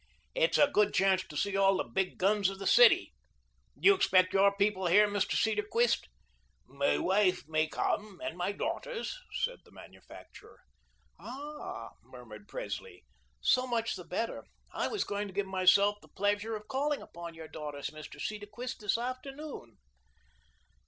[0.33, 3.13] It's a good chance to see all the big guns of the city.
[3.79, 5.35] Do you expect your people here, Mr.
[5.35, 6.07] Cedarquist?"
[6.65, 10.57] "My wife may come, and my daughters," said the manufacturer.
[11.19, 13.03] "Ah," murmured Presley,
[13.41, 14.43] "so much the better.
[14.71, 18.19] I was going to give myself the pleasure of calling upon your daughters, Mr.
[18.19, 19.77] Cedarquist, this afternoon."